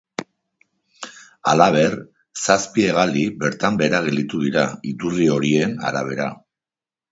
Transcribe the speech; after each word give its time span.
Halaber, 1.51 1.97
zazpi 2.45 2.87
hegaldi 2.87 3.27
bertan 3.45 3.79
behera 3.83 4.01
gelditu 4.09 4.43
dira, 4.47 4.67
iturri 4.95 5.31
horien 5.37 5.79
arabera. 5.93 6.29